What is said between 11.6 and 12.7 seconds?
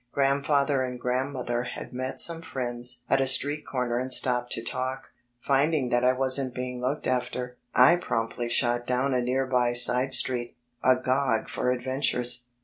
adventures.